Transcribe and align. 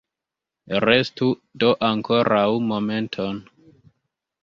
Restu 0.85 1.27
do 1.65 1.71
ankoraŭ 1.91 2.49
momenton! 2.73 3.43